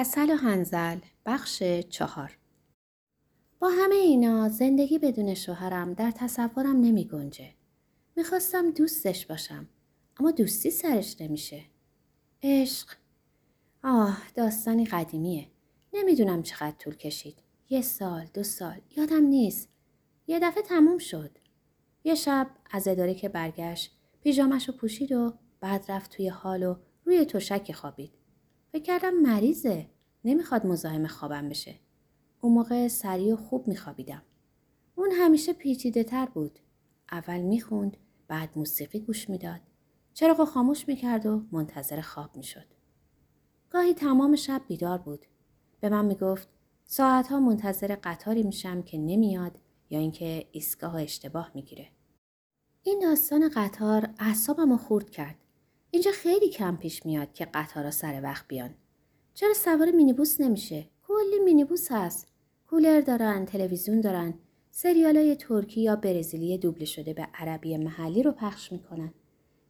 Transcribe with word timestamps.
اصل 0.00 0.30
و 0.30 0.36
هنزل 0.36 0.98
بخش 1.26 1.62
چهار 1.90 2.38
با 3.58 3.68
همه 3.68 3.94
اینا 3.94 4.48
زندگی 4.48 4.98
بدون 4.98 5.34
شوهرم 5.34 5.94
در 5.94 6.10
تصورم 6.10 6.76
نمی 6.76 7.04
گنجه. 7.04 7.54
می‌خواستم 8.16 8.70
دوستش 8.70 9.26
باشم 9.26 9.68
اما 10.20 10.30
دوستی 10.30 10.70
سرش 10.70 11.20
نمیشه. 11.20 11.62
عشق 12.42 12.88
آه 13.84 14.18
داستانی 14.34 14.84
قدیمیه. 14.84 15.46
نمی‌دونم 15.92 16.42
چقدر 16.42 16.76
طول 16.78 16.94
کشید. 16.94 17.36
یه 17.70 17.82
سال 17.82 18.26
دو 18.34 18.42
سال 18.42 18.80
یادم 18.96 19.24
نیست. 19.24 19.68
یه 20.26 20.40
دفعه 20.40 20.62
تموم 20.62 20.98
شد. 20.98 21.38
یه 22.04 22.14
شب 22.14 22.50
از 22.70 22.88
اداره 22.88 23.14
که 23.14 23.28
برگشت 23.28 23.92
پیژامش 24.22 24.68
رو 24.68 24.74
پوشید 24.74 25.12
و 25.12 25.34
بعد 25.60 25.84
رفت 25.88 26.16
توی 26.16 26.28
حال 26.28 26.62
و 26.62 26.76
روی 27.04 27.24
تشک 27.24 27.72
خوابید. 27.72 28.19
فکر 28.72 28.82
کردم 28.82 29.14
مریضه. 29.14 29.86
نمی‌خواد 30.24 30.66
مزاحم 30.66 31.06
خوابم 31.06 31.48
بشه. 31.48 31.74
اون 32.40 32.52
موقع 32.52 32.88
سریع 32.88 33.34
و 33.34 33.36
خوب 33.36 33.68
میخوابیدم. 33.68 34.22
اون 34.94 35.10
همیشه 35.10 35.52
پیچیده 35.52 36.04
تر 36.04 36.26
بود. 36.26 36.58
اول 37.12 37.40
می‌خوند 37.40 37.96
بعد 38.28 38.50
موسیقی 38.56 39.00
گوش 39.00 39.30
می‌داد. 39.30 39.60
چراغ 40.14 40.44
خاموش 40.44 40.88
می‌کرد 40.88 41.26
و 41.26 41.42
منتظر 41.52 42.00
خواب 42.00 42.36
می‌شد. 42.36 42.66
گاهی 43.70 43.94
تمام 43.94 44.36
شب 44.36 44.62
بیدار 44.68 44.98
بود. 44.98 45.26
به 45.80 45.88
من 45.88 46.04
می‌گفت 46.04 46.48
ساعتها 46.84 47.40
منتظر 47.40 47.96
قطاری 48.04 48.42
میشم 48.42 48.82
که 48.82 48.98
نمیاد 48.98 49.58
یا 49.90 49.98
اینکه 49.98 50.48
ایستگاه 50.52 51.02
اشتباه 51.02 51.50
می‌گیره. 51.54 51.88
این 52.82 52.98
داستان 52.98 53.50
قطار 53.54 54.08
اعصابم 54.18 54.70
رو 54.70 54.76
خورد 54.76 55.10
کرد. 55.10 55.36
اینجا 55.90 56.10
خیلی 56.10 56.48
کم 56.48 56.76
پیش 56.76 57.06
میاد 57.06 57.32
که 57.32 57.44
قطارا 57.44 57.90
سر 57.90 58.20
وقت 58.22 58.48
بیان. 58.48 58.74
چرا 59.34 59.54
سوار 59.54 59.90
مینیبوس 59.90 60.40
نمیشه؟ 60.40 60.86
کلی 61.08 61.38
مینیبوس 61.44 61.92
هست. 61.92 62.28
کولر 62.70 63.00
دارن، 63.00 63.44
تلویزیون 63.44 64.00
دارن. 64.00 64.34
سریال 64.70 65.16
های 65.16 65.36
ترکی 65.36 65.80
یا 65.80 65.96
برزیلی 65.96 66.58
دوبله 66.58 66.84
شده 66.84 67.14
به 67.14 67.28
عربی 67.34 67.76
محلی 67.76 68.22
رو 68.22 68.32
پخش 68.32 68.72
می‌کنن. 68.72 69.14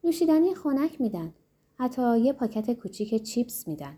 نوشیدنی 0.04 0.54
خنک 0.54 1.00
میدن. 1.00 1.34
حتی 1.78 2.20
یه 2.20 2.32
پاکت 2.32 2.70
کوچیک 2.70 3.22
چیپس 3.22 3.68
میدن. 3.68 3.96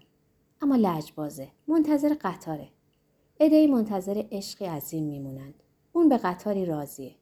اما 0.61 0.77
لجبازه. 0.77 1.49
منتظر 1.69 2.17
قطاره. 2.21 2.69
ادهی 3.41 3.67
منتظر 3.67 4.25
عشقی 4.33 4.65
عظیم 4.65 5.05
میمونند. 5.05 5.55
اون 5.93 6.09
به 6.09 6.17
قطاری 6.17 6.65
راضیه. 6.65 7.15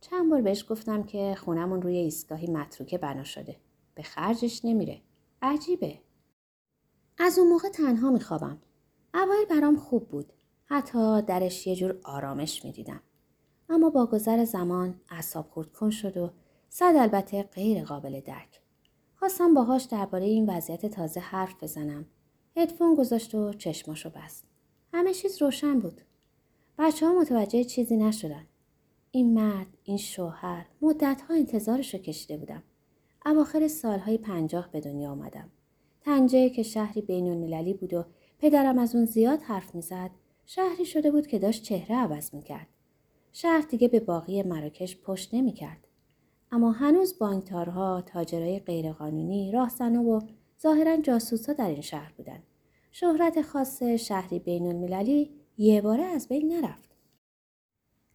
چند 0.00 0.30
بار 0.30 0.40
بهش 0.40 0.64
گفتم 0.68 1.02
که 1.02 1.36
خونمون 1.38 1.82
روی 1.82 1.96
ایستگاهی 1.96 2.46
متروکه 2.46 2.98
بنا 2.98 3.24
شده. 3.24 3.56
به 3.94 4.02
خرجش 4.02 4.64
نمیره. 4.64 5.00
عجیبه. 5.42 5.98
از 7.18 7.38
اون 7.38 7.48
موقع 7.48 7.68
تنها 7.68 8.10
میخوابم. 8.10 8.58
اوایل 9.14 9.46
برام 9.50 9.76
خوب 9.76 10.08
بود. 10.08 10.32
حتی 10.64 11.22
درش 11.22 11.66
یه 11.66 11.76
جور 11.76 12.00
آرامش 12.04 12.64
می‌دیدم. 12.64 13.00
اما 13.68 13.90
با 13.90 14.06
گذر 14.06 14.44
زمان 14.44 15.00
اعصاب 15.08 15.50
خورد 15.50 15.72
کن 15.72 15.90
شد 15.90 16.16
و 16.16 16.30
صد 16.68 16.94
البته 16.98 17.42
غیر 17.42 17.84
قابل 17.84 18.20
درک. 18.20 18.60
خواستم 19.14 19.54
باهاش 19.54 19.84
درباره 19.84 20.24
این 20.24 20.50
وضعیت 20.50 20.86
تازه 20.86 21.20
حرف 21.20 21.62
بزنم. 21.62 22.06
هدفون 22.56 22.94
گذاشت 22.94 23.34
و 23.34 23.52
چشماشو 23.52 24.10
بست. 24.10 24.44
همه 24.94 25.14
چیز 25.14 25.42
روشن 25.42 25.80
بود. 25.80 26.00
بچه 26.78 27.06
ها 27.06 27.20
متوجه 27.20 27.64
چیزی 27.64 27.96
نشدن. 27.96 28.46
این 29.10 29.34
مرد، 29.34 29.78
این 29.84 29.96
شوهر، 29.96 30.66
مدتها 30.82 31.34
انتظارش 31.34 31.94
رو 31.94 32.00
کشیده 32.00 32.36
بودم. 32.36 32.62
اواخر 33.26 33.68
سالهای 33.68 34.18
پنجاه 34.18 34.70
به 34.72 34.80
دنیا 34.80 35.10
آمدم. 35.10 35.50
تنجه 36.00 36.50
که 36.50 36.62
شهری 36.62 37.00
بین 37.00 37.74
بود 37.74 37.94
و 37.94 38.04
پدرم 38.38 38.78
از 38.78 38.94
اون 38.94 39.04
زیاد 39.04 39.42
حرف 39.42 39.74
می‌زد 39.74 40.10
شهری 40.46 40.84
شده 40.84 41.10
بود 41.10 41.26
که 41.26 41.38
داشت 41.38 41.62
چهره 41.62 41.96
عوض 41.96 42.34
می‌کرد. 42.34 42.66
شهر 43.32 43.66
دیگه 43.70 43.88
به 43.88 44.00
باقی 44.00 44.42
مراکش 44.42 44.96
پشت 44.96 45.34
نمی‌کرد. 45.34 45.86
اما 46.52 46.72
هنوز 46.72 47.18
بانکدارها، 47.18 48.02
تاجرای 48.06 48.58
غیرقانونی، 48.58 49.52
راهزنا 49.52 50.02
و 50.02 50.20
ظاهرا 50.62 50.96
جاسوسا 50.96 51.52
در 51.52 51.68
این 51.68 51.80
شهر 51.80 52.12
بودند. 52.16 52.42
شهرت 52.92 53.42
خاص 53.42 53.82
شهری 53.82 54.38
بین 54.38 54.66
المللی 54.66 55.30
یه 55.58 55.80
باره 55.80 56.02
از 56.02 56.28
بین 56.28 56.52
نرفت. 56.52 56.90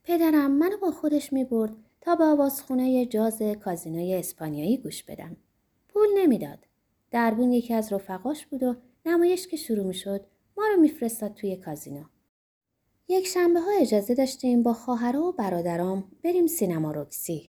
پدرم 0.04 0.52
منو 0.52 0.78
با 0.82 0.92
خودش 0.92 1.34
می 1.34 1.44
برد 1.44 1.74
تا 2.06 2.16
به 2.16 2.24
آوازخونه 2.24 3.06
جاز 3.06 3.42
کازینوی 3.64 4.14
اسپانیایی 4.14 4.78
گوش 4.78 5.04
بدم. 5.04 5.38
پول 5.90 6.08
نمی‌داد. 6.18 6.60
دربون 7.12 7.52
یکی 7.52 7.74
از 7.74 7.94
رفقاش 7.94 8.46
بود 8.46 8.64
و 8.64 8.76
نمایش 9.06 9.48
که 9.48 9.58
شروع 9.58 9.86
می 9.86 9.94
شد 9.94 10.26
ما 10.58 10.64
رو 10.76 10.82
میفرستاد 10.82 11.34
توی 11.34 11.56
کازینو. 11.56 12.04
یک 13.08 13.28
شنبه 13.28 13.60
ها 13.60 13.72
اجازه 13.82 14.16
داشتیم 14.16 14.64
با 14.64 14.74
خواهرها 14.74 15.24
و 15.24 15.32
برادرام 15.32 16.12
بریم 16.24 16.48
سینما 16.48 16.92
روکسی. 16.92 17.50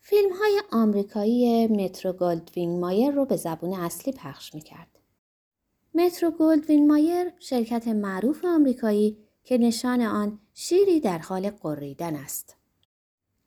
فیلم 0.00 0.32
های 0.32 0.60
آمریکایی 0.72 1.66
مترو 1.66 2.12
گلدوین 2.12 2.80
مایر 2.80 3.10
رو 3.10 3.24
به 3.24 3.36
زبون 3.36 3.72
اصلی 3.72 4.12
پخش 4.12 4.54
می 4.54 4.60
کرد. 4.60 4.98
مترو 5.94 6.30
گلدوین 6.30 6.86
مایر 6.86 7.32
شرکت 7.38 7.88
معروف 7.88 8.44
آمریکایی 8.44 9.18
که 9.44 9.58
نشان 9.58 10.00
آن 10.00 10.38
شیری 10.54 11.00
در 11.00 11.18
حال 11.18 11.50
غریدن 11.50 12.16
است. 12.16 12.55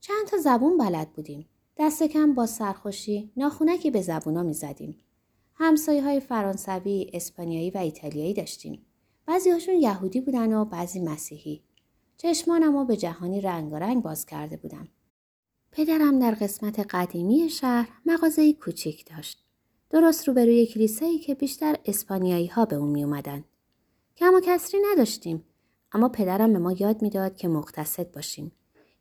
چند 0.01 0.27
تا 0.27 0.37
زبون 0.37 0.77
بلد 0.77 1.13
بودیم. 1.13 1.45
دست 1.77 2.03
کم 2.03 2.33
با 2.33 2.45
سرخوشی 2.45 3.31
ناخونکی 3.37 3.91
به 3.91 4.01
زبونا 4.01 4.43
می 4.43 4.53
زدیم. 4.53 4.97
های 5.87 6.19
فرانسوی، 6.19 7.09
اسپانیایی 7.13 7.71
و 7.71 7.77
ایتالیایی 7.77 8.33
داشتیم. 8.33 8.85
بعضی 9.25 9.49
هاشون 9.49 9.75
یهودی 9.75 10.21
بودن 10.21 10.53
و 10.53 10.65
بعضی 10.65 10.99
مسیحی. 10.99 11.63
چشمانم 12.17 12.87
به 12.87 12.97
جهانی 12.97 13.41
رنگارنگ 13.41 14.03
باز 14.03 14.25
کرده 14.25 14.57
بودم. 14.57 14.87
پدرم 15.71 16.19
در 16.19 16.31
قسمت 16.31 16.79
قدیمی 16.79 17.49
شهر 17.49 17.89
مغازه 18.05 18.53
کوچیک 18.53 19.15
داشت. 19.15 19.43
درست 19.89 20.27
روبروی 20.27 20.65
کلیسایی 20.65 21.19
که 21.19 21.35
بیشتر 21.35 21.75
اسپانیایی 21.85 22.47
ها 22.47 22.65
به 22.65 22.75
اون 22.75 22.89
می 22.89 23.03
اومدن. 23.03 23.43
کم 24.17 24.33
و 24.33 24.39
کسری 24.43 24.79
نداشتیم 24.91 25.43
اما 25.91 26.09
پدرم 26.09 26.53
به 26.53 26.59
ما 26.59 26.71
یاد 26.71 27.01
می‌داد 27.01 27.35
که 27.35 27.47
مقتصد 27.47 28.11
باشیم. 28.11 28.51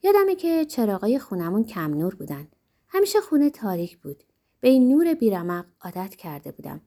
یادمه 0.02 0.34
که 0.34 0.64
چراغای 0.64 1.18
خونمون 1.18 1.64
کم 1.64 1.94
نور 1.94 2.14
بودن. 2.14 2.48
همیشه 2.88 3.20
خونه 3.20 3.50
تاریک 3.50 3.98
بود. 3.98 4.24
به 4.60 4.68
این 4.68 4.88
نور 4.88 5.14
بیرمق 5.14 5.66
عادت 5.80 6.14
کرده 6.14 6.52
بودم. 6.52 6.80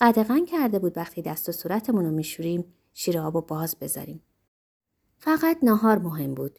قدغن 0.00 0.44
کرده 0.44 0.78
بود 0.78 0.96
وقتی 0.96 1.22
دست 1.22 1.48
و 1.48 1.52
صورتمون 1.52 2.04
رو 2.04 2.10
میشوریم 2.10 2.74
شیر 2.94 3.18
آب 3.18 3.36
و 3.36 3.40
باز 3.40 3.76
بذاریم. 3.80 4.22
فقط 5.18 5.58
نهار 5.62 5.98
مهم 5.98 6.34
بود. 6.34 6.58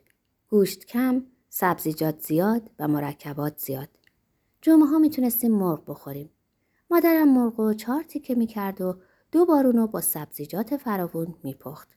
گوشت 0.50 0.86
کم، 0.86 1.26
سبزیجات 1.50 2.20
زیاد 2.20 2.72
و 2.80 2.88
مرکبات 2.88 3.58
زیاد. 3.58 3.90
جمعه 4.62 4.86
ها 4.86 5.00
می‌تونستیم 5.00 5.52
مرغ 5.52 5.84
بخوریم. 5.88 6.30
مادرم 6.92 7.34
مرغ 7.34 7.60
و 7.60 7.74
چهار 7.74 8.04
تیکه 8.04 8.36
می‌کرد 8.36 8.82
و 8.82 8.96
دو 9.32 9.46
بارونو 9.46 9.88
با 9.88 10.02
سبزیجات 10.02 10.78
فراوون 10.78 11.36
میپخت. 11.44 11.90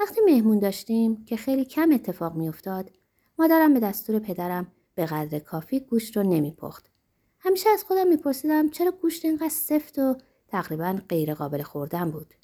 وقتی 0.00 0.20
مهمون 0.26 0.58
داشتیم 0.58 1.24
که 1.24 1.36
خیلی 1.36 1.64
کم 1.64 1.92
اتفاق 1.92 2.34
میافتاد 2.34 2.90
مادرم 3.38 3.74
به 3.74 3.80
دستور 3.80 4.18
پدرم 4.18 4.72
به 4.94 5.06
قدر 5.06 5.38
کافی 5.38 5.80
گوشت 5.80 6.16
رو 6.16 6.22
نمیپخت. 6.22 6.90
همیشه 7.38 7.70
از 7.70 7.84
خودم 7.84 8.08
میپرسیدم 8.08 8.70
چرا 8.70 8.90
گوشت 8.90 9.24
اینقدر 9.24 9.48
سفت 9.48 9.98
و 9.98 10.16
تقریبا 10.48 11.00
غیر 11.08 11.34
قابل 11.34 11.62
خوردن 11.62 12.10
بود. 12.10 12.34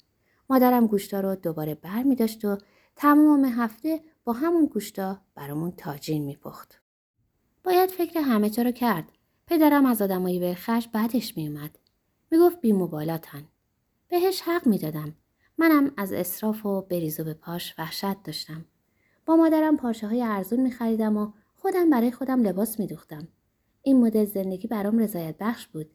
مادرم 0.49 0.87
گوشتا 0.87 1.19
رو 1.19 1.35
دوباره 1.35 1.75
بر 1.75 2.03
می 2.03 2.15
داشت 2.15 2.45
و 2.45 2.57
تمام 2.95 3.45
هفته 3.45 4.01
با 4.23 4.33
همون 4.33 4.65
گوشتا 4.65 5.21
برامون 5.35 5.71
تاجین 5.71 6.23
میپخت. 6.25 6.81
باید 7.63 7.89
فکر 7.89 8.19
همه 8.19 8.49
چرا 8.49 8.71
کرد. 8.71 9.11
پدرم 9.47 9.85
از 9.85 10.01
آدمایی 10.01 10.39
به 10.39 10.53
خش 10.55 10.87
بعدش 10.87 11.37
میومد. 11.37 11.79
می‌گفت 12.31 12.61
بی 12.61 12.73
مبالاتن. 12.73 13.43
بهش 14.07 14.41
حق 14.41 14.67
می‌دادم. 14.67 15.15
منم 15.57 15.91
از 15.97 16.13
اصراف 16.13 16.65
و 16.65 16.81
بریز 16.81 17.21
به 17.21 17.33
پاش 17.33 17.75
وحشت 17.77 18.23
داشتم. 18.23 18.65
با 19.25 19.35
مادرم 19.35 19.77
پارچه 19.77 20.07
های 20.07 20.21
ارزون 20.21 20.59
می 20.59 20.71
خریدم 20.71 21.17
و 21.17 21.31
خودم 21.55 21.89
برای 21.89 22.11
خودم 22.11 22.41
لباس 22.41 22.79
می 22.79 22.87
دوختم. 22.87 23.27
این 23.81 24.01
مدل 24.01 24.25
زندگی 24.25 24.67
برام 24.67 24.99
رضایت 24.99 25.35
بخش 25.39 25.67
بود. 25.67 25.89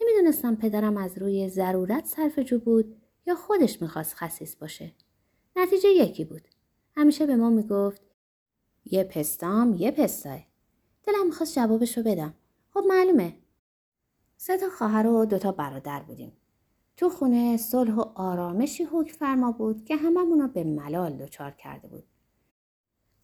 نمی‌دونستم 0.00 0.54
پدرم 0.54 0.96
از 0.96 1.18
روی 1.18 1.48
ضرورت 1.48 2.06
صرف 2.06 2.38
جو 2.38 2.58
بود 2.58 2.96
یا 3.26 3.34
خودش 3.34 3.82
می‌خواست 3.82 4.14
خصیص 4.14 4.56
باشه. 4.56 4.92
نتیجه 5.56 5.88
یکی 5.88 6.24
بود. 6.24 6.48
همیشه 6.96 7.26
به 7.26 7.36
ما 7.36 7.50
می‌گفت 7.50 8.02
یه 8.84 9.04
پستام 9.04 9.74
یه 9.74 9.90
پستای. 9.90 10.40
دلم 11.02 11.26
می‌خواست 11.26 11.54
جوابشو 11.54 12.02
بدم. 12.02 12.34
خب 12.74 12.84
معلومه. 12.88 13.36
سه 14.36 14.56
تا 14.58 14.68
خواهر 14.68 15.06
و 15.06 15.24
دوتا 15.24 15.52
برادر 15.52 16.02
بودیم. 16.02 16.32
تو 16.96 17.08
خونه 17.08 17.56
صلح 17.56 17.94
و 17.94 18.00
آرامشی 18.14 18.84
حکم 18.84 19.12
فرما 19.12 19.52
بود 19.52 19.84
که 19.84 19.96
هممون 19.96 20.46
به 20.46 20.64
ملال 20.64 21.16
دچار 21.16 21.50
کرده 21.50 21.88
بود. 21.88 22.04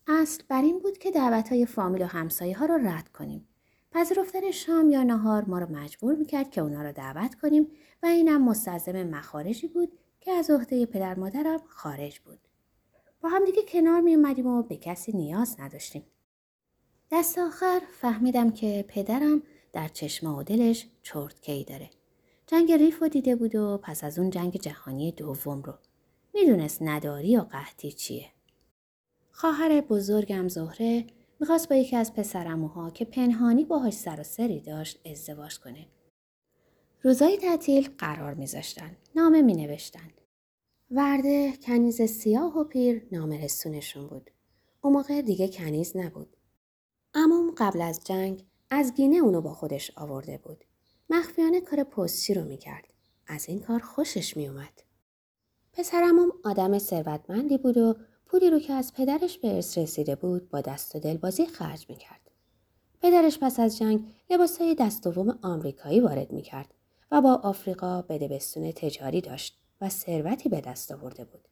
اصل 0.06 0.42
بر 0.48 0.62
این 0.62 0.78
بود 0.78 0.98
که 0.98 1.10
دعوت 1.10 1.48
های 1.48 1.66
فامیل 1.66 2.02
و 2.02 2.06
همسایه 2.06 2.58
ها 2.58 2.66
رو 2.66 2.74
رد 2.74 3.08
کنیم. 3.08 3.48
پذیرفتن 3.92 4.50
شام 4.50 4.90
یا 4.90 5.02
نهار 5.02 5.44
ما 5.44 5.58
رو 5.58 5.72
مجبور 5.72 6.14
می‌کرد 6.14 6.50
که 6.50 6.60
اونا 6.60 6.82
رو 6.82 6.92
دعوت 6.92 7.34
کنیم 7.34 7.70
و 8.02 8.06
اینم 8.06 8.44
مستلزم 8.44 9.02
مخارجی 9.02 9.68
بود 9.68 9.98
که 10.20 10.32
از 10.32 10.50
عهده 10.50 10.86
پدر 10.86 11.18
مادرم 11.18 11.60
خارج 11.68 12.20
بود. 12.20 12.38
با 13.20 13.28
هم 13.28 13.44
دیگه 13.44 13.62
کنار 13.68 14.00
می 14.00 14.14
اومدیم 14.14 14.46
و 14.46 14.62
به 14.62 14.76
کسی 14.76 15.12
نیاز 15.12 15.56
نداشتیم. 15.60 16.02
دست 17.10 17.38
آخر 17.38 17.80
فهمیدم 18.00 18.50
که 18.50 18.84
پدرم 18.88 19.42
در 19.72 19.88
چشم 19.88 20.34
و 20.34 20.42
دلش 20.42 20.86
چرتکی 21.02 21.64
داره. 21.64 21.90
جنگ 22.46 22.72
ریف 22.72 23.02
رو 23.02 23.08
دیده 23.08 23.36
بود 23.36 23.54
و 23.54 23.78
پس 23.78 24.04
از 24.04 24.18
اون 24.18 24.30
جنگ 24.30 24.56
جهانی 24.56 25.12
دوم 25.12 25.62
رو. 25.62 25.74
می‌دونست 26.34 26.82
نداری 26.82 27.36
و 27.36 27.40
قحطی 27.40 27.92
چیه. 27.92 28.30
خواهر 29.36 29.80
بزرگم 29.80 30.48
زهره 30.48 31.06
می‌خواست 31.40 31.68
با 31.68 31.76
یکی 31.76 31.96
از 31.96 32.14
پسرموها 32.14 32.90
که 32.90 33.04
پنهانی 33.04 33.64
باهاش 33.64 33.94
سر 33.94 34.20
و 34.20 34.22
سری 34.22 34.60
داشت 34.60 35.00
ازدواج 35.06 35.58
کنه. 35.58 35.86
روزای 37.02 37.36
تعطیل 37.36 37.88
قرار 37.98 38.34
میذاشتن. 38.34 38.96
نامه 39.16 39.42
مینوشتن. 39.42 40.10
ورده 40.90 41.52
کنیز 41.56 42.02
سیاه 42.02 42.58
و 42.58 42.64
پیر 42.64 43.06
نامرسونشون 43.12 44.06
بود. 44.06 44.30
اون 44.80 44.92
موقع 44.92 45.22
دیگه 45.22 45.48
کنیز 45.48 45.96
نبود. 45.96 46.36
امام 47.14 47.54
قبل 47.58 47.80
از 47.80 48.00
جنگ 48.04 48.44
از 48.70 48.94
گینه 48.94 49.16
اونو 49.16 49.40
با 49.40 49.54
خودش 49.54 49.92
آورده 49.96 50.38
بود. 50.38 50.64
مخفیانه 51.10 51.60
کار 51.60 51.84
پستی 51.84 52.34
رو 52.34 52.44
می‌کرد. 52.44 52.94
از 53.26 53.48
این 53.48 53.60
کار 53.60 53.80
خوشش 53.80 54.36
میومد. 54.36 54.82
پسرمم 55.72 56.32
آدم 56.44 56.78
ثروتمندی 56.78 57.58
بود 57.58 57.76
و 57.76 57.96
پولی 58.26 58.50
رو 58.50 58.58
که 58.58 58.72
از 58.72 58.92
پدرش 58.92 59.38
به 59.38 59.54
ارث 59.54 59.78
رسیده 59.78 60.14
بود 60.14 60.48
با 60.48 60.60
دست 60.60 60.96
و 60.96 60.98
دل 60.98 61.16
بازی 61.16 61.46
خرج 61.46 61.86
می‌کرد. 61.88 62.30
پدرش 63.02 63.38
پس 63.38 63.60
از 63.60 63.78
جنگ 63.78 64.04
لباسهای 64.30 64.74
دست 64.74 65.04
دوم 65.04 65.38
آمریکایی 65.42 66.00
وارد 66.00 66.32
می‌کرد 66.32 66.74
و 67.10 67.20
با 67.20 67.34
آفریقا 67.34 68.02
بدبستون 68.02 68.72
تجاری 68.72 69.20
داشت 69.20 69.58
و 69.80 69.88
ثروتی 69.88 70.48
به 70.48 70.60
دست 70.60 70.92
آورده 70.92 71.24
بود. 71.24 71.48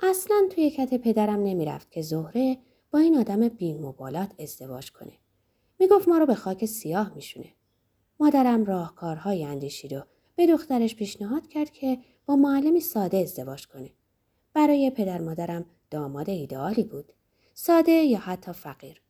اصلا 0.00 0.36
توی 0.50 0.70
کت 0.70 0.94
پدرم 0.94 1.42
نمی‌رفت 1.42 1.90
که 1.90 2.02
زهره 2.02 2.58
با 2.90 2.98
این 2.98 3.18
آدم 3.18 3.48
بیمبالات 3.48 4.40
ازدواج 4.40 4.92
کنه. 4.92 5.12
می‌گفت 5.78 6.08
ما 6.08 6.18
رو 6.18 6.26
به 6.26 6.34
خاک 6.34 6.64
سیاه 6.66 7.14
میشونه. 7.14 7.54
مادرم 8.20 8.64
راهکارهایی 8.64 9.44
اندیشید 9.44 9.92
و 9.92 10.02
به 10.36 10.46
دخترش 10.46 10.96
پیشنهاد 10.96 11.48
کرد 11.48 11.70
که 11.70 11.98
با 12.26 12.36
معلمی 12.36 12.80
ساده 12.80 13.16
ازدواج 13.16 13.66
کنه. 13.66 13.90
برای 14.54 14.90
پدر 14.90 15.20
مادرم 15.20 15.64
داماد 15.92 16.30
ایدئالی 16.30 16.84
بود. 16.84 17.12
ساده 17.54 17.92
یا 17.92 18.18
حتی 18.18 18.52
فقیر. 18.52 19.00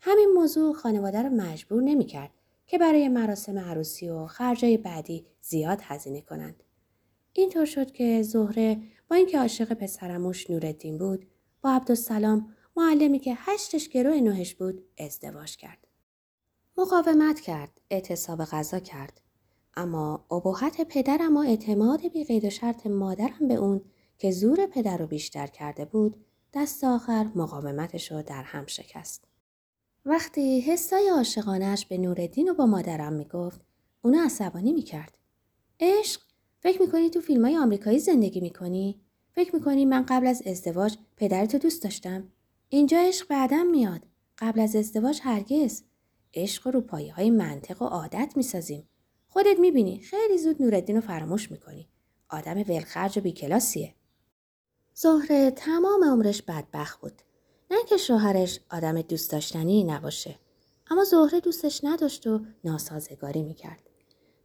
همین 0.00 0.28
موضوع 0.34 0.74
خانواده 0.74 1.22
رو 1.22 1.28
مجبور 1.28 1.82
نمی‌کرد 1.82 2.30
که 2.66 2.78
برای 2.78 3.08
مراسم 3.08 3.58
عروسی 3.58 4.08
و 4.08 4.26
خرجای 4.26 4.76
بعدی 4.76 5.26
زیاد 5.40 5.78
هزینه 5.82 6.20
کنند. 6.20 6.62
اینطور 7.32 7.64
شد 7.64 7.92
که 7.92 8.22
زهره 8.22 8.82
با 9.10 9.16
اینکه 9.16 9.38
عاشق 9.38 9.72
پسرموش 9.72 10.50
نورالدین 10.50 10.98
بود 10.98 11.26
با 11.62 11.70
عبدالسلام 11.70 12.54
معلمی 12.76 13.18
که 13.18 13.34
هشتش 13.36 13.88
گروه 13.88 14.20
نوهش 14.20 14.54
بود 14.54 14.84
ازدواج 14.98 15.56
کرد. 15.56 15.86
مقاومت 16.78 17.40
کرد، 17.40 17.80
اعتصاب 17.90 18.44
غذا 18.44 18.78
کرد. 18.78 19.20
اما 19.76 20.26
ابهت 20.30 20.80
پدرم 20.88 21.36
و 21.36 21.40
اعتماد 21.40 22.08
بی 22.08 22.24
قید 22.24 22.44
و 22.44 22.50
شرط 22.50 22.86
مادرم 22.86 23.48
به 23.48 23.54
اون 23.54 23.82
که 24.18 24.30
زور 24.30 24.66
پدر 24.66 24.96
رو 24.96 25.06
بیشتر 25.06 25.46
کرده 25.46 25.84
بود 25.84 26.24
دست 26.54 26.84
آخر 26.84 27.30
مقاومتش 27.34 28.12
رو 28.12 28.22
در 28.22 28.42
هم 28.42 28.66
شکست. 28.66 29.24
وقتی 30.04 30.60
حسای 30.60 31.08
عاشقانش 31.08 31.86
به 31.86 31.98
نوردین 31.98 32.48
و 32.48 32.54
با 32.54 32.66
مادرم 32.66 33.12
می‌گفت 33.12 33.60
اونو 34.02 34.24
عصبانی 34.24 34.72
می‌کرد. 34.72 35.18
عشق 35.80 36.20
فکر 36.60 36.82
می‌کنی 36.82 37.10
تو 37.10 37.20
فیلم 37.20 37.44
های 37.44 37.56
آمریکایی 37.56 37.98
زندگی 37.98 38.40
می‌کنی؟ 38.40 39.00
فکر 39.32 39.56
می‌کنی 39.56 39.84
من 39.84 40.06
قبل 40.08 40.26
از 40.26 40.42
ازدواج 40.46 40.96
پدرتو 41.16 41.58
دوست 41.58 41.82
داشتم؟ 41.82 42.28
اینجا 42.68 42.98
عشق 42.98 43.28
بعدم 43.28 43.66
میاد. 43.66 44.06
قبل 44.38 44.60
از 44.60 44.76
ازدواج 44.76 45.20
هرگز. 45.22 45.82
عشق 46.34 46.68
رو 46.68 46.80
پایه 46.80 47.14
های 47.14 47.30
منطق 47.30 47.82
و 47.82 47.84
عادت 47.84 48.32
می‌سازیم. 48.36 48.88
خودت 49.28 49.58
می‌بینی 49.58 50.00
خیلی 50.00 50.38
زود 50.38 50.62
نوردین 50.62 50.96
رو 50.96 51.02
فراموش 51.02 51.50
می‌کنی. 51.50 51.88
آدم 52.30 52.58
ولخرج 52.68 53.18
و 53.18 53.20
بیکلاسیه. 53.20 53.94
زهره 54.96 55.50
تمام 55.50 56.04
عمرش 56.04 56.42
بدبخت 56.42 57.00
بود. 57.00 57.22
نه 57.70 57.76
که 57.88 57.96
شوهرش 57.96 58.60
آدم 58.70 59.02
دوست 59.02 59.32
داشتنی 59.32 59.84
نباشه. 59.84 60.38
اما 60.90 61.04
زهره 61.04 61.40
دوستش 61.40 61.80
نداشت 61.84 62.26
و 62.26 62.40
ناسازگاری 62.64 63.42
می‌کرد. 63.42 63.90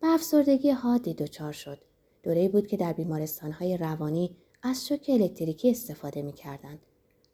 به 0.02 0.08
افسردگی 0.08 0.72
حادی 0.72 1.14
دچار 1.14 1.52
شد. 1.52 1.82
دوره 2.24 2.50
بود 2.50 2.68
که 2.68 2.78
در 2.78 2.94
بیمارستانهای 2.94 3.78
روانی 3.78 4.36
از 4.62 4.88
شوک 4.88 5.06
الکتریکی 5.10 5.72
استفاده 5.72 6.22
می‌کردند. 6.22 6.80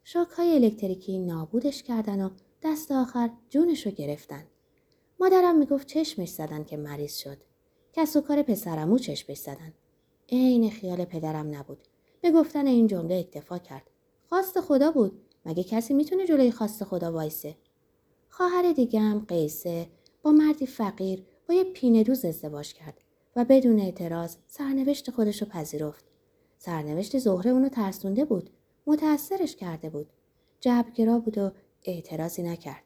شوک 0.04 0.28
های 0.28 0.54
الکتریکی 0.54 1.18
نابودش 1.18 1.82
کردن 1.82 2.22
و 2.22 2.30
دست 2.62 2.92
آخر 2.92 3.30
جونش 3.50 3.86
رو 3.86 3.92
گرفتن. 3.92 4.44
مادرم 5.20 5.58
می‌گفت 5.58 5.86
چشمش 5.86 6.28
زدن 6.28 6.64
که 6.64 6.76
مریض 6.76 7.16
شد. 7.16 7.38
کس 7.92 8.16
کار 8.16 8.42
پسرمو 8.42 8.98
چشمش 8.98 9.38
زدن. 9.38 9.72
عین 10.28 10.70
خیال 10.70 11.04
پدرم 11.04 11.54
نبود. 11.54 11.88
به 12.26 12.32
گفتن 12.32 12.66
این 12.66 12.86
جمله 12.86 13.14
اکتفا 13.14 13.58
کرد. 13.58 13.90
خواست 14.28 14.60
خدا 14.60 14.90
بود. 14.90 15.20
مگه 15.44 15.64
کسی 15.64 15.94
می‌تونه 15.94 16.26
جلوی 16.26 16.50
خواست 16.50 16.84
خدا 16.84 17.12
وایسه؟ 17.12 17.56
خواهر 18.28 18.72
دیگم 18.72 19.24
قیسه 19.28 19.86
با 20.22 20.30
مردی 20.32 20.66
فقیر 20.66 21.22
با 21.48 21.54
یه 21.54 21.64
پینه 21.64 22.02
دوز 22.02 22.24
ازدواج 22.24 22.72
کرد 22.72 23.00
و 23.36 23.44
بدون 23.44 23.80
اعتراض 23.80 24.36
سرنوشت 24.46 25.10
خودش 25.10 25.42
رو 25.42 25.48
پذیرفت. 25.48 26.04
سرنوشت 26.58 27.18
زهره 27.18 27.50
اونو 27.50 27.68
ترسونده 27.68 28.24
بود. 28.24 28.50
متأثرش 28.86 29.56
کرده 29.56 29.90
بود. 29.90 30.06
جبگرا 30.60 31.18
بود 31.18 31.38
و 31.38 31.50
اعتراضی 31.84 32.42
نکرد. 32.42 32.82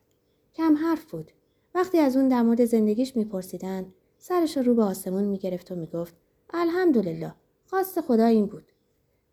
کم 0.55 0.77
حرف 0.77 1.11
بود. 1.11 1.31
وقتی 1.75 1.99
از 1.99 2.17
اون 2.17 2.29
در 2.29 2.43
مورد 2.43 2.65
زندگیش 2.65 3.17
میپرسیدن 3.17 3.93
سرش 4.19 4.57
رو 4.57 4.75
به 4.75 4.83
آسمون 4.83 5.25
می‌گرفت 5.25 5.73
و 5.73 5.75
می‌گفت 5.75 6.15
الحمدلله 6.51 7.35
خواست 7.67 8.01
خدا 8.01 8.27
این 8.27 8.47
بود. 8.47 8.70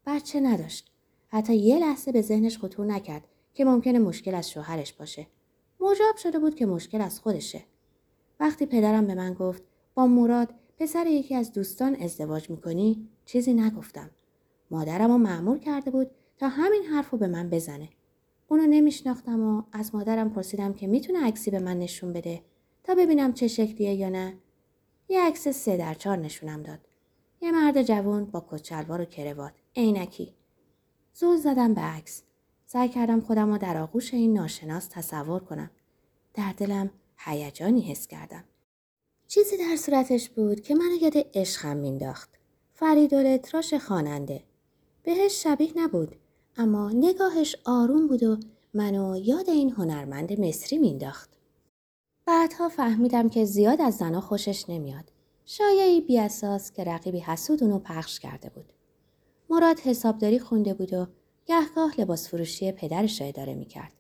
بچه 0.08 0.40
نداشت. 0.40 0.92
حتی 1.28 1.56
یه 1.56 1.80
لحظه 1.80 2.12
به 2.12 2.22
ذهنش 2.22 2.58
خطور 2.58 2.86
نکرد 2.86 3.24
که 3.54 3.66
ممکنه 3.66 4.00
مشکل 4.00 4.36
از 4.36 4.52
شوهرش 4.52 4.94
باشه. 4.94 5.28
مجاب 5.80 6.18
شده 6.18 6.40
بود 6.40 6.56
که 6.56 6.66
مشکل 6.66 7.02
از 7.02 7.20
خودشه. 7.20 7.64
وقتی 8.40 8.66
پدرم 8.66 9.08
به 9.08 9.16
من 9.16 9.34
گفت 9.34 9.64
با 9.96 10.08
مراد 10.08 10.54
پسر 10.80 11.08
یکی 11.08 11.36
از 11.36 11.54
دوستان 11.54 11.96
ازدواج 11.96 12.50
می‌کنی 12.50 13.08
چیزی 13.26 13.54
نگفتم. 13.54 14.10
مادرم 14.72 15.12
رو 15.12 15.18
معمور 15.18 15.58
کرده 15.58 15.92
بود 15.92 16.12
تا 16.38 16.48
همین 16.48 16.84
حرف 16.84 17.10
رو 17.10 17.18
به 17.18 17.28
من 17.28 17.50
بزنه. 17.50 17.90
اونو 18.48 18.64
نمیشناختم 18.68 19.42
و 19.44 19.64
از 19.72 19.96
مادرم 19.96 20.30
پرسیدم 20.30 20.74
که 20.74 20.88
می‌تونه 20.88 21.28
عکسی 21.28 21.52
به 21.52 21.60
من 21.60 21.80
نشون 21.80 22.14
بده 22.14 22.42
تا 22.84 22.96
ببینم 22.96 23.34
چه 23.34 23.48
شکلیه 23.48 23.94
یا 23.94 24.10
نه. 24.10 24.38
یه 25.10 25.22
عکس 25.22 25.48
سه 25.48 25.78
در 25.78 25.94
چهار 25.94 26.18
نشونم 26.18 26.64
داد. 26.64 26.80
یه 27.42 27.52
مرد 27.52 27.84
جوان 27.84 28.26
با 28.26 28.46
کچلوار 28.52 29.02
و 29.02 29.06
کروات. 29.06 29.54
عینکی. 29.78 30.34
زول 31.14 31.38
زدم 31.38 31.74
به 31.74 31.82
عکس. 31.82 32.24
سعی 32.66 32.90
کردم 32.90 33.22
خودم 33.22 33.52
رو 33.52 33.58
در 33.58 33.78
آغوش 33.78 34.14
این 34.14 34.34
ناشناس 34.34 34.88
تصور 34.92 35.40
کنم. 35.40 35.72
در 36.34 36.54
دلم 36.58 36.90
هیجانی 37.18 37.82
حس 37.82 38.08
کردم. 38.08 38.44
چیزی 39.28 39.58
در 39.58 39.76
صورتش 39.76 40.30
بود 40.30 40.62
که 40.62 40.76
منو 40.76 40.96
یاد 41.02 41.14
عشقم 41.34 41.78
مینداخت. 41.78 42.30
فریدول 42.74 43.38
تراش 43.38 43.74
خواننده. 43.74 44.44
بهش 45.04 45.44
شبیه 45.44 45.72
نبود 45.76 46.16
اما 46.58 46.92
نگاهش 46.92 47.56
آروم 47.66 48.08
بود 48.08 48.24
و 48.24 48.38
منو 48.74 49.18
یاد 49.18 49.50
این 49.50 49.72
هنرمند 49.72 50.42
مصری 50.42 50.78
مینداخت. 50.78 51.30
بعدها 52.26 52.70
فهمیدم 52.70 53.30
که 53.30 53.46
زیاد 53.46 53.82
از 53.82 53.98
زنها 53.98 54.22
خوشش 54.22 54.70
نمیاد. 54.70 55.12
شایعی 55.46 56.02
بیاساس 56.02 56.72
که 56.72 56.84
رقیبی 56.84 57.20
حسود 57.20 57.64
اونو 57.64 57.80
پخش 57.80 58.20
کرده 58.20 58.50
بود. 58.50 58.74
مراد 59.50 59.80
حسابداری 59.80 60.40
خونده 60.40 60.74
بود 60.74 60.94
و 60.94 61.08
گهگاه 61.46 62.00
لباس 62.00 62.30
فروشی 62.30 62.72
پدرش 62.72 63.22
را 63.22 63.28
اداره 63.28 63.54
می‌کرد. 63.56 63.94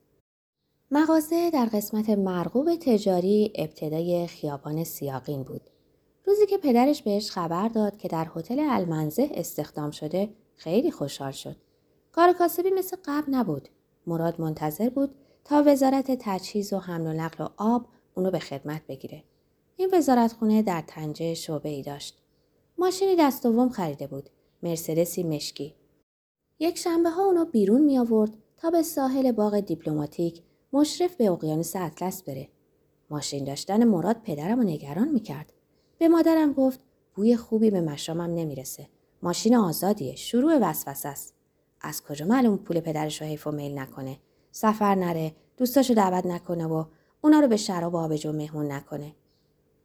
مغازه 0.91 1.49
در 1.49 1.65
قسمت 1.65 2.09
مرغوب 2.09 2.75
تجاری 2.75 3.51
ابتدای 3.55 4.27
خیابان 4.27 4.83
سیاقین 4.83 5.43
بود. 5.43 5.61
روزی 6.25 6.45
که 6.45 6.57
پدرش 6.57 7.01
بهش 7.01 7.31
خبر 7.31 7.67
داد 7.67 7.97
که 7.97 8.07
در 8.07 8.27
هتل 8.35 8.59
المنزه 8.69 9.29
استخدام 9.33 9.91
شده 9.91 10.29
خیلی 10.55 10.91
خوشحال 10.91 11.31
شد. 11.31 11.55
کار 12.11 12.33
کاسبی 12.33 12.69
مثل 12.69 12.97
قبل 13.05 13.35
نبود. 13.35 13.69
مراد 14.07 14.41
منتظر 14.41 14.89
بود 14.89 15.15
تا 15.45 15.63
وزارت 15.65 16.11
تجهیز 16.19 16.73
و 16.73 16.79
حمل 16.79 17.07
و 17.07 17.13
نقل 17.13 17.43
و 17.43 17.47
آب 17.57 17.85
اونو 18.15 18.31
به 18.31 18.39
خدمت 18.39 18.81
بگیره. 18.87 19.23
این 19.77 19.89
وزارتخونه 19.93 20.61
در 20.61 20.83
تنجه 20.87 21.33
شعبه 21.33 21.69
ای 21.69 21.81
داشت. 21.81 22.17
ماشینی 22.77 23.15
دست 23.15 23.43
دوم 23.43 23.69
خریده 23.69 24.07
بود. 24.07 24.29
مرسدسی 24.63 25.23
مشکی. 25.23 25.75
یک 26.59 26.77
شنبه 26.77 27.09
ها 27.09 27.23
اونو 27.25 27.45
بیرون 27.45 27.81
می 27.81 27.99
آورد 27.99 28.37
تا 28.57 28.69
به 28.69 28.81
ساحل 28.81 29.31
باغ 29.31 29.59
دیپلماتیک 29.59 30.41
مشرف 30.73 31.15
به 31.15 31.31
اقیانوس 31.31 31.75
اطلس 31.75 32.23
بره. 32.23 32.49
ماشین 33.09 33.43
داشتن 33.43 33.83
مراد 33.83 34.21
پدرم 34.23 34.57
رو 34.59 34.63
نگران 34.63 35.07
می 35.07 35.19
کرد. 35.19 35.53
به 35.97 36.07
مادرم 36.07 36.53
گفت 36.53 36.79
بوی 37.15 37.35
خوبی 37.35 37.71
به 37.71 37.81
مشامم 37.81 38.33
نمی‌رسه. 38.35 38.87
ماشین 39.23 39.55
آزادیه 39.55 40.15
شروع 40.15 40.57
وسوسه 40.61 41.09
است 41.09 41.33
از 41.81 42.03
کجا 42.03 42.25
معلوم 42.25 42.57
پول 42.57 42.79
پدرش 42.79 43.21
رو 43.21 43.27
حیف 43.27 43.47
و 43.47 43.51
میل 43.51 43.79
نکنه 43.79 44.17
سفر 44.51 44.95
نره 44.95 45.35
دوستاشو 45.57 45.93
دعوت 45.93 46.25
نکنه 46.25 46.65
و 46.65 46.85
اونا 47.21 47.39
رو 47.39 47.47
به 47.47 47.57
شراب 47.57 47.93
و 47.93 47.97
آبجو 47.97 48.31
مهمون 48.31 48.71
نکنه 48.71 49.15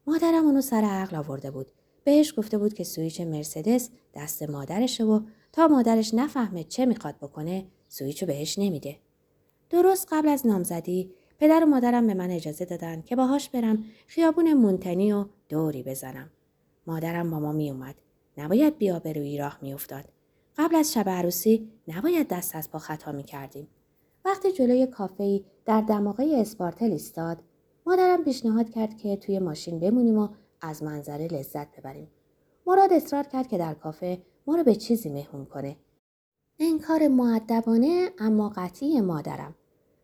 مادرم 0.06 0.44
اونو 0.44 0.60
سر 0.60 0.84
عقل 0.84 1.16
آورده 1.16 1.50
بود 1.50 1.72
بهش 2.04 2.34
گفته 2.36 2.58
بود 2.58 2.74
که 2.74 2.84
سویچ 2.84 3.20
مرسدس 3.20 3.90
دست 4.14 4.42
مادرشه 4.42 5.04
و 5.04 5.20
تا 5.52 5.68
مادرش 5.68 6.14
نفهمه 6.14 6.64
چه 6.64 6.86
می‌خواد 6.86 7.16
بکنه 7.16 7.66
سویچو 7.88 8.26
بهش 8.26 8.58
نمیده. 8.58 8.96
درست 9.70 10.08
قبل 10.12 10.28
از 10.28 10.46
نامزدی 10.46 11.10
پدر 11.38 11.64
و 11.64 11.66
مادرم 11.66 12.06
به 12.06 12.14
من 12.14 12.30
اجازه 12.30 12.64
دادن 12.64 13.02
که 13.02 13.16
باهاش 13.16 13.48
برم 13.48 13.84
خیابون 14.06 14.52
مونتنی 14.54 15.12
و 15.12 15.24
دوری 15.48 15.82
بزنم. 15.82 16.30
مادرم 16.86 17.30
با 17.30 17.40
ما 17.40 17.52
میومد. 17.52 17.94
نباید 18.38 18.78
بیا 18.78 18.98
به 18.98 19.12
روی 19.12 19.38
راه 19.38 19.58
میافتاد. 19.62 20.04
قبل 20.58 20.74
از 20.74 20.92
شب 20.92 21.08
عروسی 21.08 21.68
نباید 21.88 22.28
دست 22.28 22.56
از 22.56 22.70
پا 22.70 22.78
خطا 22.78 23.12
می 23.12 23.22
کردیم. 23.22 23.68
وقتی 24.24 24.52
جلوی 24.52 24.86
کافه 24.86 25.40
در 25.64 25.80
دماغه 25.80 26.36
اسپارتل 26.36 26.90
ایستاد 26.90 27.38
مادرم 27.86 28.24
پیشنهاد 28.24 28.70
کرد 28.70 28.96
که 28.96 29.16
توی 29.16 29.38
ماشین 29.38 29.80
بمونیم 29.80 30.18
و 30.18 30.28
از 30.62 30.82
منظره 30.82 31.26
لذت 31.26 31.76
ببریم. 31.76 32.10
مراد 32.66 32.92
اصرار 32.92 33.22
کرد 33.22 33.48
که 33.48 33.58
در 33.58 33.74
کافه 33.74 34.22
ما 34.46 34.56
رو 34.56 34.64
به 34.64 34.74
چیزی 34.74 35.08
مهمون 35.08 35.44
کنه. 35.44 35.76
انکار 36.58 37.08
معدبانه 37.08 38.10
اما 38.18 38.52
قطعی 38.56 39.00
مادرم. 39.00 39.54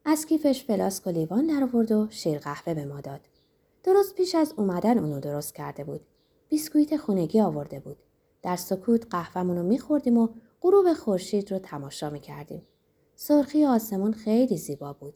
از 0.05 0.27
کیفش 0.27 0.65
فلاسک 0.65 1.07
و 1.07 1.11
لیوان 1.11 1.47
در 1.47 1.63
آورد 1.63 1.93
و 1.93 2.07
شیر 2.11 2.39
قهوه 2.39 2.75
به 2.75 2.85
ما 2.85 3.01
داد. 3.01 3.21
درست 3.83 4.15
پیش 4.15 4.35
از 4.35 4.55
اومدن 4.57 4.99
اونو 4.99 5.21
درست 5.21 5.55
کرده 5.55 5.85
بود. 5.85 6.01
بیسکویت 6.49 6.97
خونگی 6.97 7.41
آورده 7.41 7.81
بود. 7.81 7.97
در 8.43 8.57
سکوت 8.57 9.07
قهوهمون 9.11 9.57
رو 9.57 9.63
میخوردیم 9.63 10.19
و 10.19 10.29
غروب 10.63 10.93
خورشید 10.93 11.53
رو 11.53 11.59
تماشا 11.59 12.11
می‌کردیم. 12.11 12.63
سرخی 13.17 13.65
آسمون 13.65 14.13
خیلی 14.13 14.57
زیبا 14.57 14.93
بود. 14.93 15.15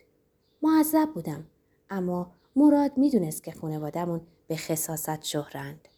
معذب 0.63 1.09
بودم 1.15 1.47
اما 1.91 2.33
مراد 2.57 2.99
می‌دونست 2.99 3.45
که 3.45 3.53
خانوادهمون 3.53 4.21
به 4.49 4.57
خصاست 4.57 5.25
شهرند. 5.25 5.89